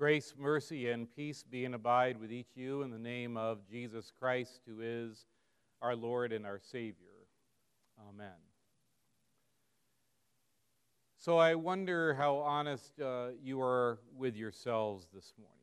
[0.00, 4.10] Grace, mercy, and peace be and abide with each you in the name of Jesus
[4.18, 5.26] Christ, who is
[5.82, 7.26] our Lord and our Savior.
[8.08, 8.32] Amen.
[11.18, 15.58] So I wonder how honest uh, you are with yourselves this morning.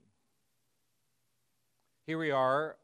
[2.05, 2.77] Here we are,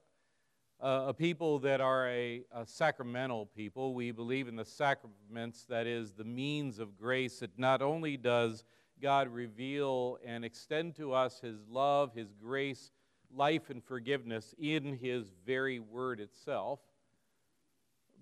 [0.82, 3.94] uh, a people that are a, a, sacramental people.
[3.94, 8.64] We believe in the sacraments, that is, the means of grace that not only does
[9.02, 12.92] God reveal and extend to us His love, His grace,
[13.34, 16.80] life, and forgiveness in His very word itself.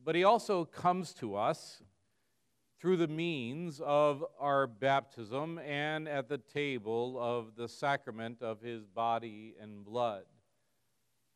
[0.03, 1.81] But He also comes to us
[2.79, 8.85] through the means of our baptism and at the table of the sacrament of His
[8.85, 10.23] body and blood.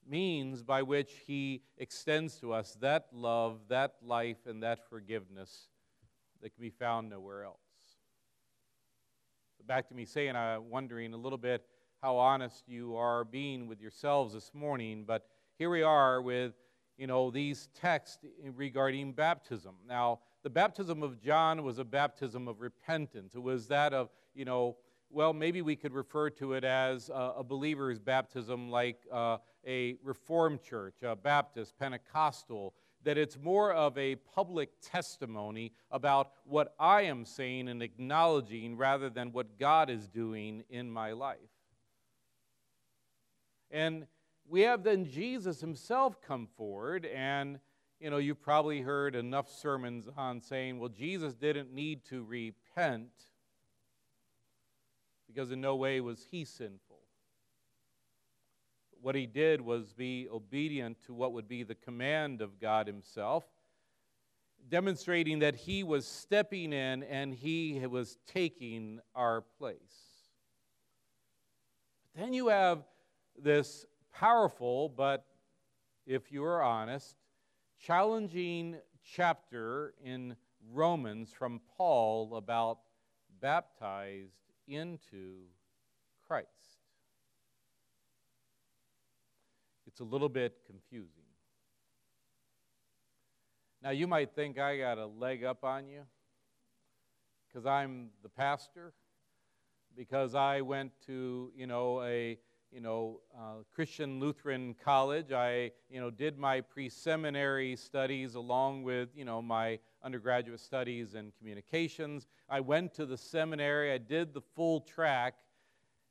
[0.08, 5.70] Means by which He extends to us that love, that life, and that forgiveness
[6.41, 7.64] that can be found nowhere else
[9.67, 11.65] back to me saying, I'm wondering a little bit
[12.01, 15.05] how honest you are being with yourselves this morning.
[15.07, 15.25] But
[15.57, 16.53] here we are with,
[16.97, 18.23] you know, these texts
[18.55, 19.75] regarding baptism.
[19.88, 23.33] Now, the baptism of John was a baptism of repentance.
[23.33, 24.77] It was that of, you know,
[25.09, 29.95] well, maybe we could refer to it as a, a believer's baptism, like uh, a
[30.03, 32.73] Reformed church, a Baptist, Pentecostal,
[33.06, 39.09] that it's more of a public testimony about what I am saying and acknowledging rather
[39.09, 41.38] than what God is doing in my life.
[43.72, 44.08] And
[44.47, 47.59] we have then Jesus himself come forward, and
[48.00, 53.09] you know, you've probably heard enough sermons on saying, well, Jesus didn't need to repent
[55.28, 56.80] because in no way was he sinful
[59.06, 63.45] what he did was be obedient to what would be the command of God himself,
[64.67, 69.78] demonstrating that he was stepping in and he was taking our place.
[72.16, 72.80] But then you have
[73.38, 75.23] this powerful, but
[76.08, 77.16] if you are honest,
[77.78, 80.35] challenging chapter in
[80.74, 82.79] Romans from Paul about
[83.40, 85.44] baptized into
[86.28, 86.75] Christ.
[89.95, 91.23] It's a little bit confusing.
[93.81, 96.01] Now, you might think I got a leg up on you
[97.47, 98.91] because I'm the pastor,
[99.95, 102.38] because I went to, you know, a
[102.73, 105.31] you know, uh, Christian Lutheran college.
[105.31, 111.31] I, you know, did my pre-seminary studies along with, you know, my undergraduate studies in
[111.38, 112.28] communications.
[112.50, 113.94] I went to the seminary.
[113.94, 115.35] I did the full track,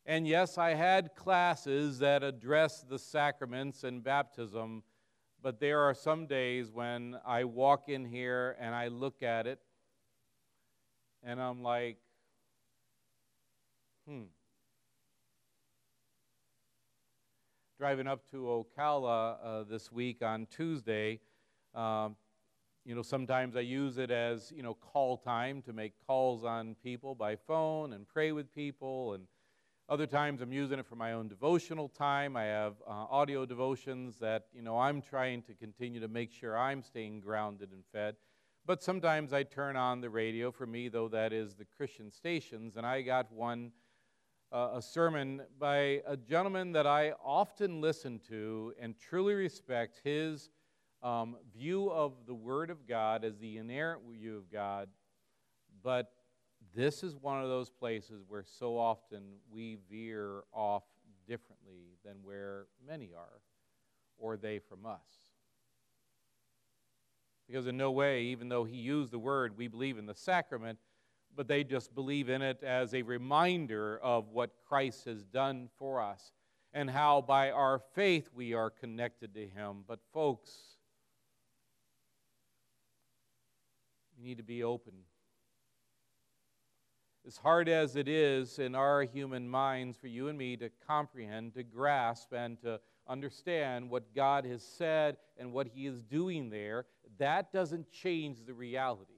[0.06, 4.82] and yes, I had classes that address the sacraments and baptism,
[5.42, 9.60] but there are some days when I walk in here and I look at it
[11.22, 11.96] and I'm like,
[14.06, 14.24] hmm.
[17.78, 21.20] Driving up to Ocala uh, this week on Tuesday,
[21.74, 22.14] um,
[22.84, 26.76] you know, sometimes I use it as, you know, call time to make calls on
[26.82, 29.24] people by phone and pray with people and
[29.88, 32.36] other times I'm using it for my own devotional time.
[32.36, 36.56] I have uh, audio devotions that, you know, I'm trying to continue to make sure
[36.56, 38.16] I'm staying grounded and fed.
[38.64, 42.76] But sometimes I turn on the radio, for me, though, that is the Christian stations,
[42.76, 43.72] and I got one,
[44.50, 50.48] uh, a sermon by a gentleman that I often listen to and truly respect his
[51.02, 54.88] um, view of the Word of God as the inerrant view of God,
[55.82, 56.13] but
[56.74, 60.82] this is one of those places where so often we veer off
[61.26, 63.40] differently than where many are,
[64.18, 65.30] or they from us.
[67.46, 70.78] Because in no way, even though he used the word, we believe in the sacrament,
[71.36, 76.00] but they just believe in it as a reminder of what Christ has done for
[76.00, 76.32] us
[76.72, 79.84] and how by our faith we are connected to him.
[79.86, 80.50] But, folks,
[84.16, 84.94] we need to be open
[87.26, 91.54] as hard as it is in our human minds for you and me to comprehend,
[91.54, 92.78] to grasp, and to
[93.08, 96.84] understand what God has said and what He is doing there,
[97.18, 99.12] that doesn't change the reality.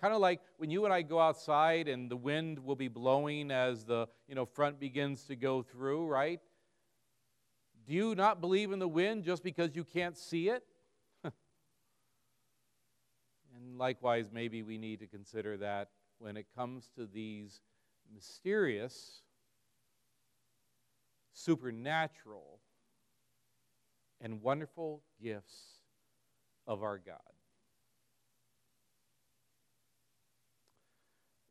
[0.00, 3.50] Kind of like when you and I go outside and the wind will be blowing
[3.50, 6.40] as the you know, front begins to go through, right?
[7.86, 10.62] Do you not believe in the wind just because you can't see it?
[11.24, 11.34] and
[13.76, 15.88] likewise, maybe we need to consider that
[16.20, 17.60] when it comes to these
[18.14, 19.22] mysterious,
[21.32, 22.60] supernatural,
[24.20, 25.80] and wonderful gifts
[26.66, 27.16] of our God.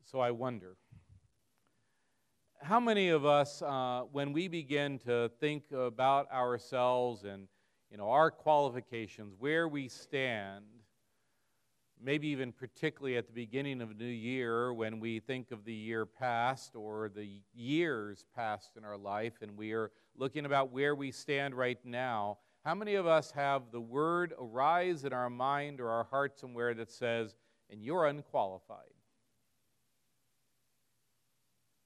[0.06, 0.78] So I wonder,
[2.62, 7.48] how many of us, uh, when we begin to think about ourselves and
[7.92, 10.66] you know our qualifications, where we stand,
[12.02, 15.74] maybe even particularly at the beginning of a new year when we think of the
[15.74, 20.96] year past or the years past in our life and we are looking about where
[20.96, 25.80] we stand right now, how many of us have the word arise in our mind
[25.82, 27.36] or our heart somewhere that says,
[27.70, 28.94] and you're unqualified?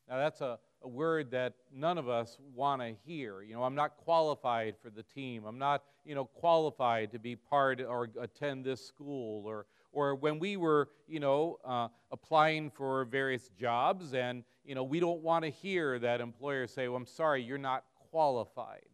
[0.09, 3.41] Now, that's a, a word that none of us want to hear.
[3.41, 5.45] You know, I'm not qualified for the team.
[5.45, 10.39] I'm not, you know, qualified to be part or attend this school or, or when
[10.39, 15.45] we were, you know, uh, applying for various jobs, and you know, we don't want
[15.45, 18.89] to hear that employer say, "Well, I'm sorry, you're not qualified."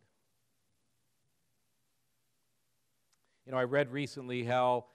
[3.46, 4.86] You know, I read recently how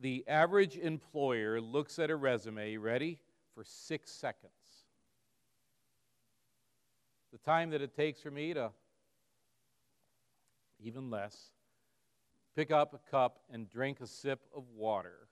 [0.00, 3.20] the average employer looks at a resume, ready,
[3.54, 4.52] for six seconds.
[7.32, 8.72] The time that it takes for me to,
[10.80, 11.52] even less,
[12.54, 15.28] pick up a cup and drink a sip of water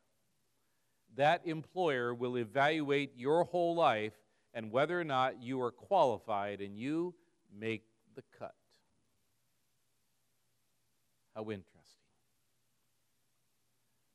[1.16, 4.14] that employer will evaluate your whole life
[4.54, 7.14] and whether or not you are qualified and you
[7.58, 8.54] make the cut.
[11.34, 11.72] How interesting.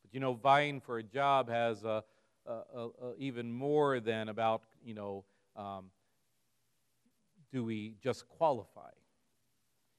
[0.03, 2.03] But you know, vying for a job has a,
[2.45, 5.85] a, a, even more than about, you know, um,
[7.51, 8.91] do we just qualify?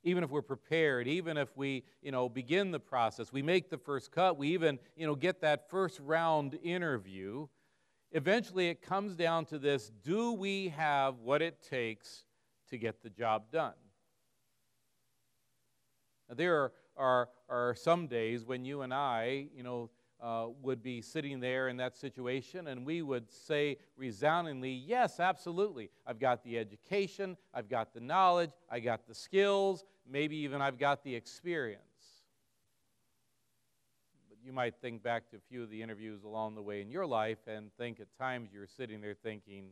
[0.08, 3.78] Even if we're prepared, even if we, you know, begin the process, we make the
[3.78, 7.46] first cut, we even, you know, get that first round interview,
[8.12, 12.24] eventually it comes down to this, do we have what it takes
[12.70, 13.74] to get the job done?
[16.28, 20.82] Now, there are, are, are some days when you and I, you know, uh, would
[20.82, 25.90] be sitting there in that situation, and we would say resoundingly, Yes, absolutely.
[26.06, 30.78] I've got the education, I've got the knowledge, I got the skills, maybe even I've
[30.78, 31.82] got the experience.
[34.28, 36.90] But you might think back to a few of the interviews along the way in
[36.90, 39.66] your life and think at times you're sitting there thinking,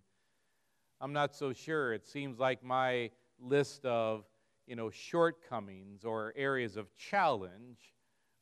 [1.00, 1.92] I'm not so sure.
[1.92, 4.24] It seems like my list of
[4.66, 7.94] you know, shortcomings or areas of challenge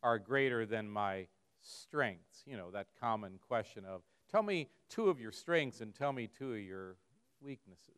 [0.02, 1.26] are greater than my
[1.64, 2.42] strengths.
[2.46, 6.28] You know, that common question of, tell me two of your strengths and tell me
[6.28, 6.96] two of your
[7.40, 7.90] weaknesses.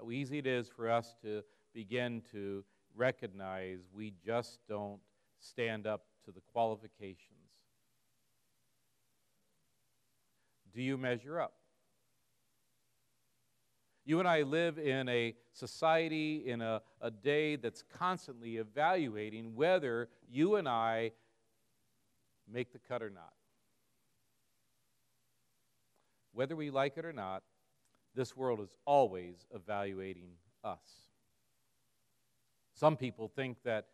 [0.00, 1.42] How easy it is for us to
[1.74, 2.64] begin to
[2.94, 5.00] recognize we just don't
[5.40, 7.38] stand up to the qualifications.
[10.72, 11.57] Do you measure up?
[14.08, 20.08] You and I live in a society, in a, a day that's constantly evaluating whether
[20.30, 21.12] you and I
[22.50, 23.34] make the cut or not.
[26.32, 27.42] Whether we like it or not,
[28.14, 30.30] this world is always evaluating
[30.64, 30.88] us.
[32.72, 33.88] Some people think that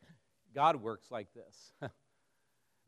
[0.55, 1.73] God works like this.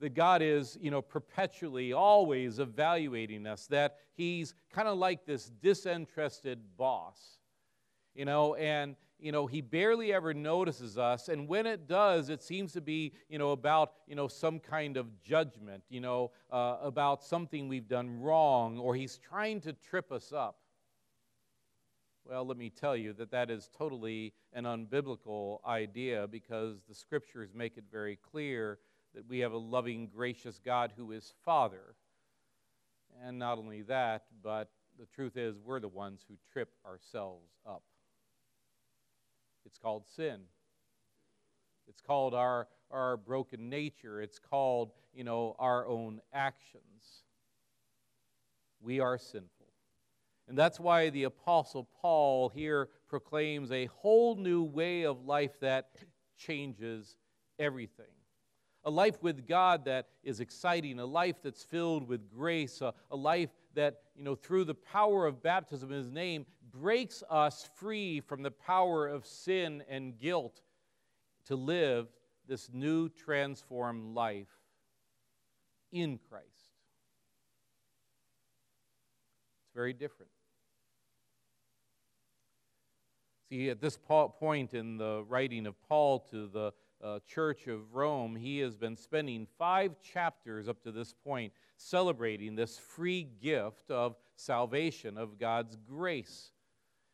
[0.01, 5.51] that God is, you know, perpetually, always evaluating us, that He's kind of like this
[5.63, 7.39] disinterested boss,
[8.15, 11.29] you know, and, you know, He barely ever notices us.
[11.29, 14.97] And when it does, it seems to be, you know, about, you know, some kind
[14.97, 20.13] of judgment, you know, uh, about something we've done wrong, or He's trying to trip
[20.13, 20.59] us up.
[22.29, 27.50] Well, let me tell you that that is totally an unbiblical idea because the scriptures
[27.55, 28.81] make it very clear
[29.16, 31.96] that we have a loving, gracious God who is Father.
[33.25, 37.82] And not only that, but the truth is, we're the ones who trip ourselves up.
[39.64, 40.40] It's called sin.
[41.88, 44.20] It's called our, our broken nature.
[44.20, 47.23] It's called, you know, our own actions.
[48.82, 49.49] We are sinful.
[50.46, 55.88] And that's why the Apostle Paul here proclaims a whole new way of life that
[56.37, 57.16] changes
[57.58, 58.15] everything
[58.87, 63.16] a life with God that is exciting, a life that's filled with grace, a, a,
[63.16, 68.21] life that, you know, through the power of baptism in His name, breaks us free
[68.21, 70.62] from the power of sin and guilt
[71.47, 72.07] to live
[72.47, 74.47] this new transformed life
[75.90, 76.47] in Christ.
[79.64, 80.31] It's very different.
[83.49, 86.73] See, at this point in the writing of Paul to the
[87.03, 92.55] uh, Church of Rome, he has been spending five chapters up to this point celebrating
[92.55, 96.53] this free gift of salvation, of God's grace.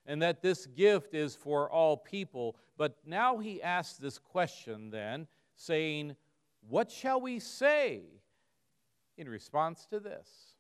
[0.05, 2.57] And that this gift is for all people.
[2.77, 6.17] But now he asks this question then, saying,
[6.69, 8.03] What shall we say
[9.17, 10.53] in response to this?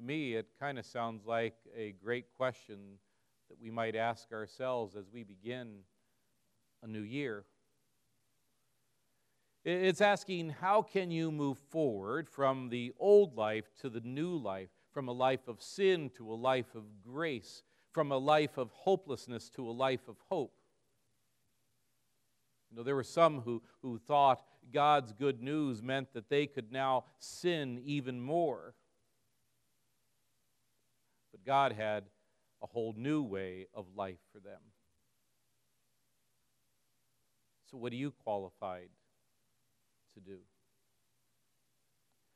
[0.00, 2.78] to me, it kind of sounds like a great question
[3.50, 5.80] that we might ask ourselves as we begin
[6.82, 7.44] a new year.
[9.64, 14.70] It's asking, how can you move forward from the old life to the new life,
[14.92, 19.50] from a life of sin to a life of grace, from a life of hopelessness
[19.50, 20.54] to a life of hope?
[22.70, 24.42] You know, there were some who, who thought
[24.72, 28.74] God's good news meant that they could now sin even more.
[31.32, 32.04] But God had
[32.62, 34.60] a whole new way of life for them.
[37.70, 38.88] So, what are you qualified
[40.14, 40.38] to do?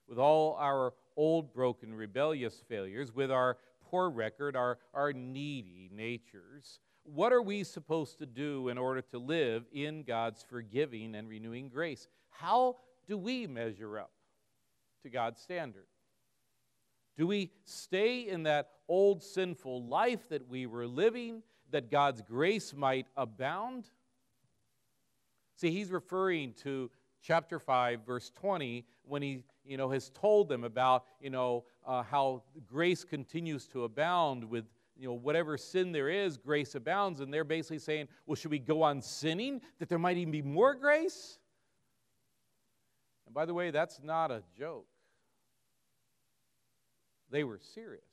[0.06, 3.58] With all our old, broken, rebellious failures, with our
[3.90, 9.18] poor record, our, our needy natures, what are we supposed to do in order to
[9.18, 12.08] live in God's forgiving and renewing grace?
[12.30, 12.76] How
[13.06, 14.12] do we measure up
[15.02, 15.86] to God's standard?
[17.16, 22.74] Do we stay in that old sinful life that we were living that God's grace
[22.74, 23.88] might abound?
[25.56, 26.90] See, he's referring to
[27.22, 32.02] chapter 5 verse 20 when he you know has told them about you know uh,
[32.02, 37.20] how grace continues to abound with you know whatever sin there is grace abounds.
[37.20, 40.42] And they're basically saying well should we go on sinning that there might even be
[40.42, 41.38] more grace?
[43.26, 44.86] And by the way that's not a joke
[47.34, 48.04] they were serious.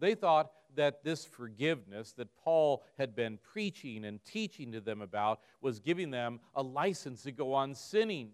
[0.00, 5.38] They thought that this forgiveness that Paul had been preaching and teaching to them about
[5.60, 8.30] was giving them a license to go on sinning,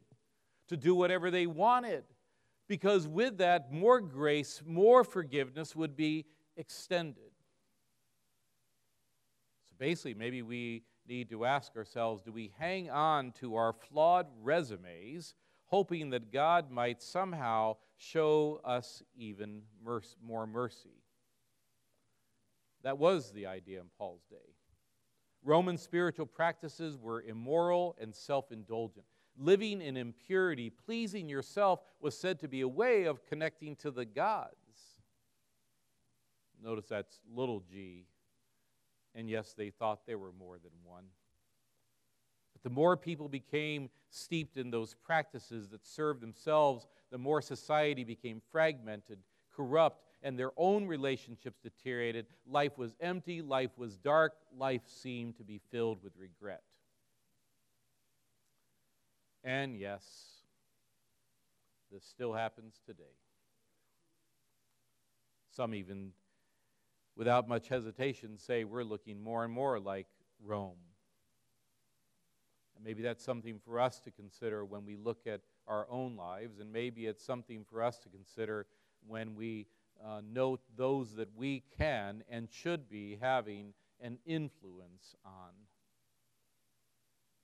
[0.68, 2.04] to do whatever they wanted.
[2.66, 6.24] Because with that, more grace, more forgiveness would be
[6.56, 7.32] extended.
[9.68, 14.28] So basically, maybe we need to ask ourselves do we hang on to our flawed
[14.40, 15.34] resumes,
[15.68, 19.62] hoping that God might somehow show us even
[20.22, 21.02] more mercy.
[22.82, 24.54] That was the idea in Paul's day.
[25.44, 29.06] Roman spiritual practices were immoral and self indulgent.
[29.36, 34.04] Living in impurity, pleasing yourself, was said to be a way of connecting to the
[34.04, 34.54] gods.
[36.62, 38.06] Notice that's little g.
[39.14, 41.04] And yes, they thought there were more than one.
[42.58, 48.02] But the more people became steeped in those practices that served themselves, the more society
[48.02, 49.18] became fragmented,
[49.54, 52.26] corrupt, and their own relationships deteriorated.
[52.46, 56.62] Life was empty, life was dark, life seemed to be filled with regret.
[59.44, 60.02] And yes,
[61.92, 63.04] this still happens today.
[65.52, 66.10] Some even,
[67.14, 70.08] without much hesitation, say we're looking more and more like
[70.44, 70.87] Rome.
[72.78, 76.60] And maybe that's something for us to consider when we look at our own lives,
[76.60, 78.66] and maybe it's something for us to consider
[79.04, 79.66] when we
[80.06, 85.50] uh, note those that we can and should be having an influence on.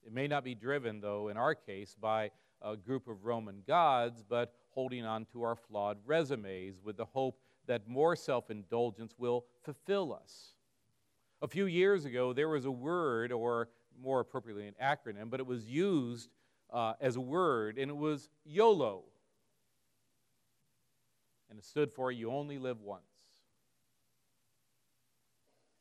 [0.07, 2.31] It may not be driven, though, in our case, by
[2.63, 7.41] a group of Roman gods, but holding on to our flawed resumes with the hope
[7.67, 10.55] that more self indulgence will fulfill us.
[11.43, 13.69] A few years ago, there was a word, or
[14.01, 16.31] more appropriately, an acronym, but it was used
[16.73, 19.05] uh, as a word, and it was YOLO.
[21.49, 23.03] And it stood for You Only Live Once.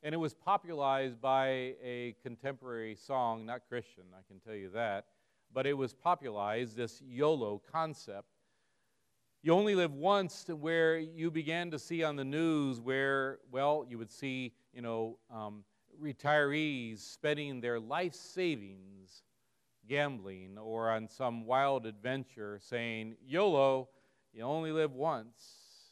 [0.03, 5.05] And it was popularized by a contemporary song, not Christian, I can tell you that,
[5.53, 8.27] but it was popularized, this YOLO concept.
[9.41, 13.97] You only live once, where you began to see on the news where, well, you
[13.97, 15.63] would see, you know, um,
[16.01, 19.23] retirees spending their life savings
[19.87, 23.89] gambling or on some wild adventure saying, YOLO,
[24.33, 25.91] you only live once.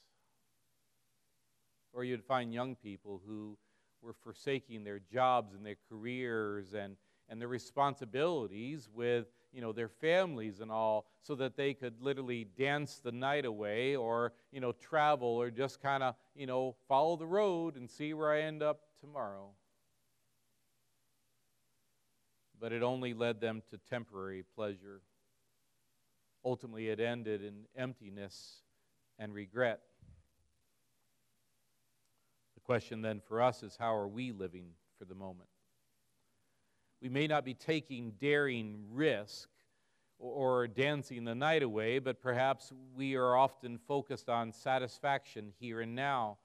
[1.93, 3.57] Or you'd find young people who
[4.01, 6.95] were forsaking their jobs and their careers and,
[7.29, 12.47] and their responsibilities with you know their families and all so that they could literally
[12.57, 17.17] dance the night away or you know travel or just kind of you know follow
[17.17, 19.49] the road and see where i end up tomorrow
[22.61, 25.01] but it only led them to temporary pleasure.
[26.45, 28.61] Ultimately, it ended in emptiness
[29.17, 29.81] and regret.
[32.53, 34.67] The question then for us is how are we living
[34.99, 35.49] for the moment?
[37.01, 39.49] We may not be taking daring risk
[40.19, 45.95] or dancing the night away, but perhaps we are often focused on satisfaction here and
[45.95, 46.37] now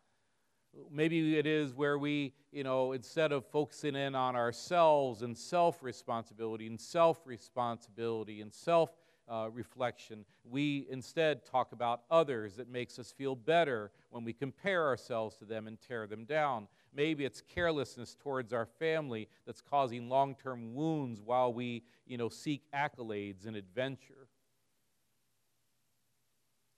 [0.90, 5.82] Maybe it is where we, you know, instead of focusing in on ourselves and self
[5.82, 8.90] responsibility and self responsibility and self
[9.28, 10.24] uh, reflection.
[10.44, 15.44] We instead talk about others that makes us feel better when we compare ourselves to
[15.44, 16.68] them and tear them down.
[16.94, 22.62] Maybe it's carelessness towards our family that's causing long-term wounds while we, you know, seek
[22.74, 24.28] accolades and adventure.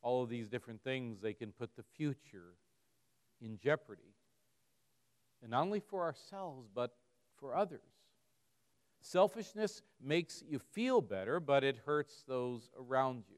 [0.00, 2.54] All of these different things, they can put the future
[3.40, 4.14] in jeopardy.
[5.42, 6.92] And not only for ourselves, but
[7.38, 7.80] for others.
[9.00, 13.36] Selfishness makes you feel better, but it hurts those around you.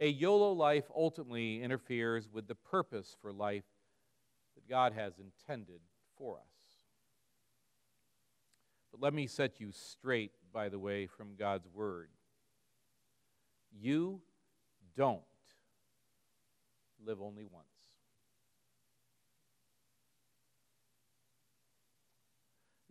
[0.00, 3.64] A YOLO life ultimately interferes with the purpose for life
[4.56, 5.80] that God has intended
[6.18, 6.42] for us.
[8.90, 12.08] But let me set you straight, by the way, from God's Word.
[13.80, 14.20] You
[14.96, 15.22] don't
[17.04, 17.66] live only once.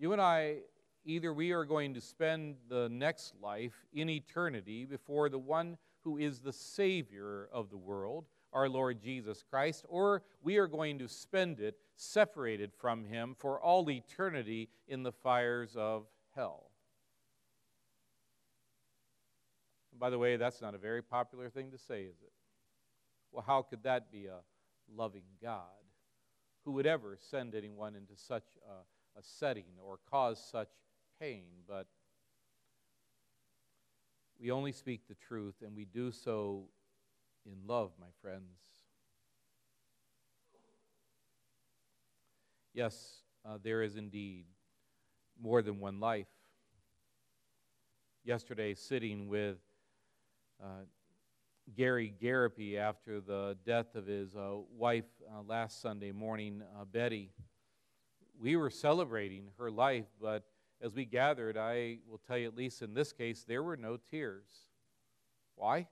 [0.02, 0.62] You and I
[1.06, 6.18] either we are going to spend the next life in eternity before the one who
[6.18, 11.08] is the Savior of the world, our Lord Jesus Christ, or we are going to
[11.08, 16.72] spend it separated from Him for all eternity in the fires of hell.
[20.00, 22.34] By the way, that's not a very popular thing to say, is it?
[23.32, 24.40] Well, how could that be a
[24.92, 25.62] loving God?
[26.66, 28.74] Who would ever send anyone into such a,
[29.18, 30.70] a setting or cause such
[31.20, 31.88] pain, but
[34.40, 36.64] we only speak the truth, and we do so
[37.46, 38.58] in love, my friends.
[42.74, 44.46] Yes, uh, there is indeed
[45.40, 46.28] more than one life.
[48.24, 49.58] Yesterday, sitting with
[50.64, 50.86] uh,
[51.76, 57.32] Gary Garapi after the death of his uh, wife uh, last Sunday morning, uh, Betty,
[58.42, 60.44] we were celebrating her life, but
[60.82, 63.98] as we gathered, I will tell you, at least in this case, there were no
[64.10, 64.48] tears.
[65.56, 65.88] Why?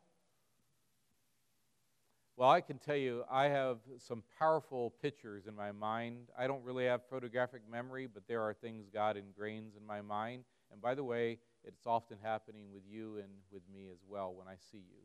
[2.36, 6.29] Well, I can tell you, I have some powerful pictures in my mind.
[6.38, 10.46] I don't really have photographic memory, but there are things God ingrains in my mind.
[10.72, 14.48] And by the way, it's often happening with you and with me as well when
[14.48, 15.03] I see you.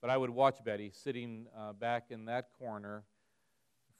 [0.00, 3.02] But I would watch Betty sitting uh, back in that corner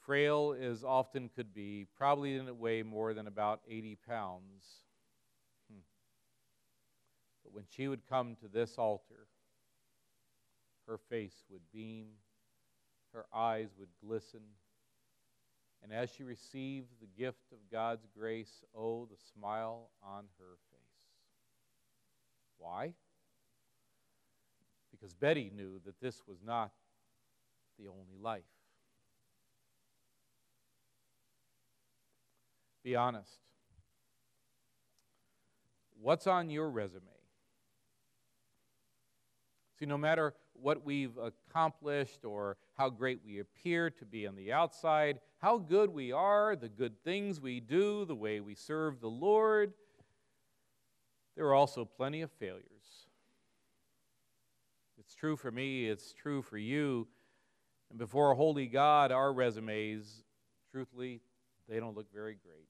[0.08, 4.64] frail as often could be, probably didn't weigh more than about 80 pounds.
[5.70, 5.80] Hmm.
[7.44, 9.26] But when she would come to this altar,
[10.86, 12.06] her face would beam,
[13.12, 14.40] her eyes would glisten,
[15.82, 20.88] and as she received the gift of God's grace, oh, the smile on her face.
[22.56, 22.94] Why?
[24.90, 26.72] Because Betty knew that this was not
[27.78, 28.42] the only life.
[32.88, 33.40] Be honest.
[36.00, 37.04] What's on your resume?
[39.78, 44.54] See, no matter what we've accomplished or how great we appear to be on the
[44.54, 49.10] outside, how good we are, the good things we do, the way we serve the
[49.10, 49.74] Lord,
[51.36, 53.06] there are also plenty of failures.
[54.98, 57.06] It's true for me, it's true for you.
[57.90, 60.24] And before a holy God, our resumes,
[60.72, 61.20] truthfully,
[61.68, 62.64] they don't look very great.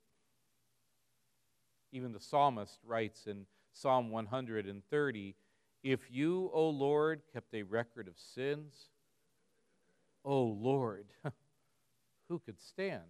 [1.92, 5.34] Even the psalmist writes in Psalm 130
[5.82, 8.90] If you, O Lord, kept a record of sins,
[10.24, 11.06] O Lord,
[12.28, 13.02] who could stand?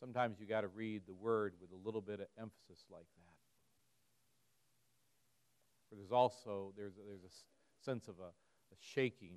[0.00, 3.32] Sometimes you got to read the word with a little bit of emphasis like that.
[5.88, 9.36] For there's also there's a, there's a sense of a, a shaking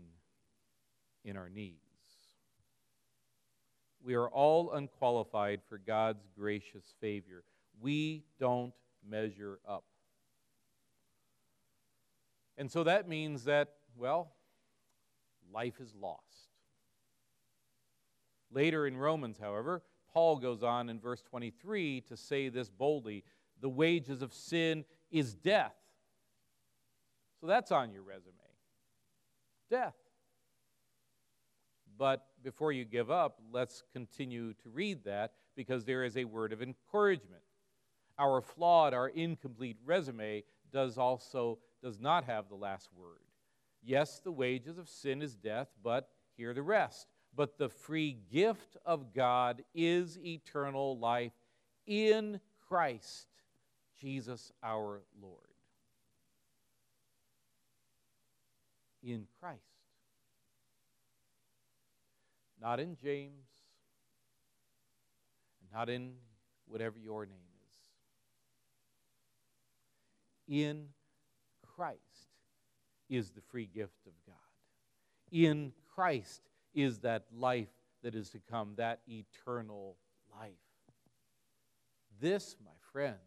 [1.23, 1.84] in our knees
[4.05, 7.43] we are all unqualified for God's gracious favor.
[7.81, 8.73] We don't
[9.07, 9.83] measure up.
[12.57, 14.31] And so that means that, well,
[15.51, 16.21] life is lost.
[18.51, 19.81] Later in Romans, however,
[20.13, 23.23] Paul goes on in verse 23 to say this boldly
[23.59, 25.75] the wages of sin is death.
[27.41, 28.33] So that's on your resume
[29.69, 29.95] death.
[31.97, 36.51] But before you give up, let's continue to read that because there is a word
[36.53, 37.41] of encouragement.
[38.17, 43.19] Our flawed, our incomplete resume does also does not have the last word.
[43.83, 47.07] Yes, the wages of sin is death, but hear the rest.
[47.35, 51.33] But the free gift of God is eternal life
[51.85, 53.27] in Christ
[53.99, 55.39] Jesus our Lord.
[59.03, 59.74] In Christ
[62.65, 63.45] not in James,
[65.71, 66.13] not in
[66.67, 67.37] whatever your name
[70.47, 70.57] is.
[70.57, 70.87] In
[71.75, 71.99] Christ
[73.07, 74.35] is the free gift of God.
[75.31, 76.41] In Christ
[76.73, 77.69] is that life
[78.01, 79.97] that is to come, that eternal
[80.35, 80.49] life.
[82.19, 83.19] This, my friends,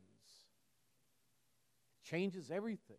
[2.03, 2.97] changes everything.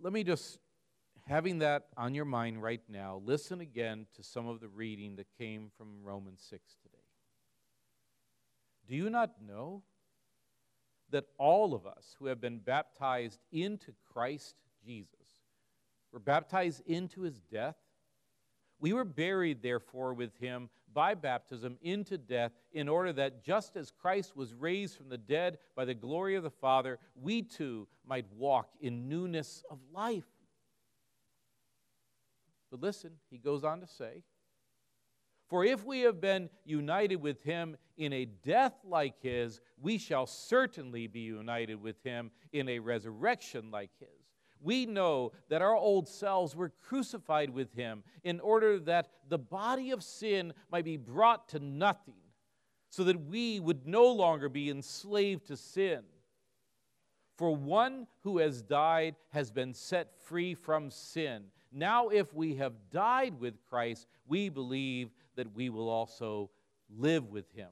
[0.00, 0.58] Let me just,
[1.26, 5.26] having that on your mind right now, listen again to some of the reading that
[5.38, 6.96] came from Romans 6 today.
[8.88, 9.82] Do you not know
[11.10, 15.10] that all of us who have been baptized into Christ Jesus
[16.12, 17.76] were baptized into his death?
[18.78, 23.90] We were buried, therefore, with him by baptism into death, in order that just as
[23.90, 28.26] Christ was raised from the dead by the glory of the Father, we too might
[28.32, 30.24] walk in newness of life.
[32.76, 34.22] But listen, he goes on to say,
[35.48, 40.26] For if we have been united with him in a death like his, we shall
[40.26, 44.08] certainly be united with him in a resurrection like his
[44.60, 49.90] we know that our old selves were crucified with him in order that the body
[49.90, 52.14] of sin might be brought to nothing,
[52.90, 56.02] so that we would no longer be enslaved to sin.
[57.36, 61.44] For one who has died has been set free from sin.
[61.72, 66.50] Now, if we have died with Christ, we believe that we will also
[66.88, 67.68] live with him.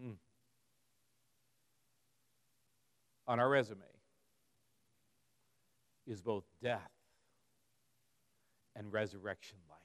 [0.00, 0.12] Hmm.
[3.26, 3.80] on our resume
[6.06, 6.90] is both death
[8.74, 9.78] and resurrection life.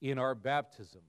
[0.00, 1.02] In our baptism,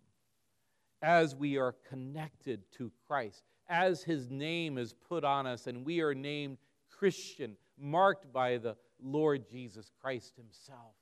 [1.02, 6.02] as we are connected to Christ, as his name is put on us, and we
[6.02, 6.58] are named
[6.90, 10.96] Christian, marked by the Lord Jesus Christ himself,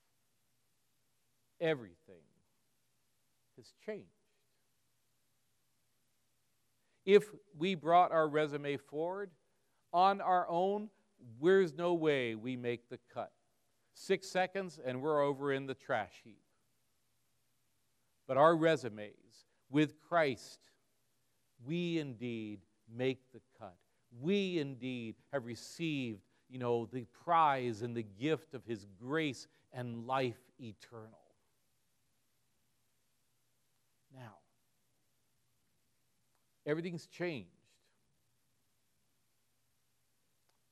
[1.60, 2.22] everything
[3.56, 4.06] has changed.
[7.06, 7.24] If
[7.58, 9.32] we brought our resume forward
[9.94, 10.90] on our own,
[11.42, 13.32] there's no way we make the cut.
[13.94, 16.42] Six seconds and we're over in the trash heap.
[18.28, 20.60] But our resumes with Christ,
[21.66, 22.60] we indeed
[22.96, 23.76] make the cut.
[24.22, 30.08] We indeed have received, you know, the prize and the gift of his grace and
[30.08, 31.20] life eternal.
[34.16, 34.36] Now,
[36.68, 37.48] Everything's changed.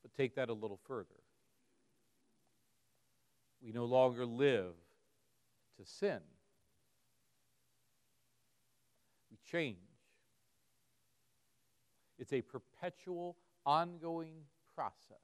[0.03, 1.07] But take that a little further.
[3.63, 4.73] We no longer live
[5.77, 6.19] to sin.
[9.31, 9.77] We change.
[12.17, 15.17] It's a perpetual, ongoing process,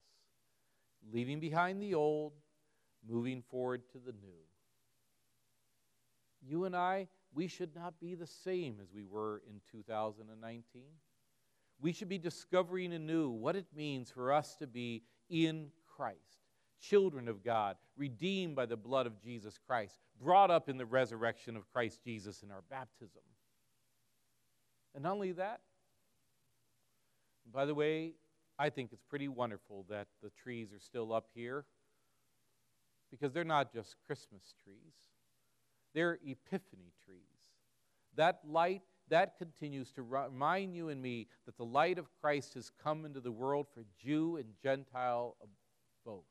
[1.12, 2.34] leaving behind the old,
[3.08, 4.42] moving forward to the new.
[6.42, 10.84] You and I we should not be the same as we were in 2019.
[11.80, 16.40] We should be discovering anew what it means for us to be in Christ,
[16.80, 21.56] children of God, redeemed by the blood of Jesus Christ, brought up in the resurrection
[21.56, 23.22] of Christ Jesus in our baptism.
[24.94, 25.62] And not only that,
[27.52, 28.14] by the way,
[28.60, 31.66] I think it's pretty wonderful that the trees are still up here
[33.10, 34.94] because they're not just Christmas trees.
[35.94, 37.20] They're epiphany trees.
[38.16, 42.72] That light, that continues to remind you and me that the light of Christ has
[42.82, 45.48] come into the world for Jew and Gentile uh,
[46.06, 46.24] both.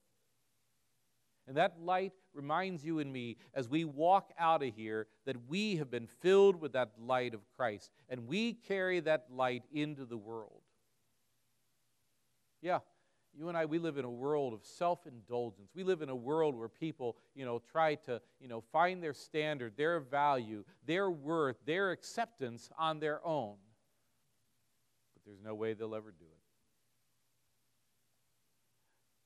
[1.47, 5.77] And that light reminds you and me as we walk out of here that we
[5.77, 10.17] have been filled with that light of Christ and we carry that light into the
[10.17, 10.63] world.
[12.63, 12.81] Yeah,
[13.37, 15.71] you and I, we live in a world of self indulgence.
[15.75, 19.15] We live in a world where people, you know, try to, you know, find their
[19.15, 23.55] standard, their value, their worth, their acceptance on their own.
[25.15, 26.30] But there's no way they'll ever do it.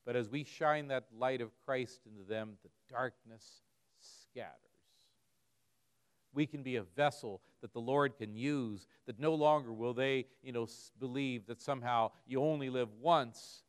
[0.05, 3.61] But as we shine that light of Christ into them, the darkness
[3.99, 4.51] scatters.
[6.33, 10.25] We can be a vessel that the Lord can use, that no longer will they,
[10.43, 10.67] you know,
[10.99, 13.63] believe that somehow you only live once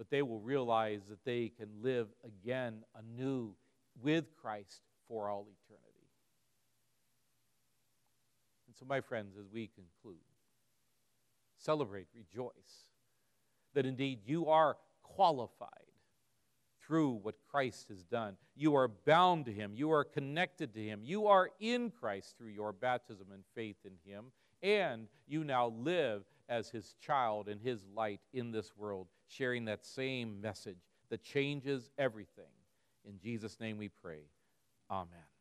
[0.00, 3.54] but they will realize that they can live again anew
[4.02, 6.08] with Christ for all eternity.
[8.66, 10.24] And so, my friends, as we conclude,
[11.58, 12.86] celebrate, rejoice
[13.74, 14.78] that indeed you are
[15.14, 15.68] qualified
[16.86, 18.36] through what Christ has done.
[18.56, 22.48] You are bound to Him, you are connected to Him, you are in Christ through
[22.48, 24.26] your baptism and faith in Him,
[24.62, 29.84] and you now live as His child and His light in this world sharing that
[29.86, 32.44] same message that changes everything.
[33.08, 34.22] In Jesus' name we pray.
[34.90, 35.39] Amen.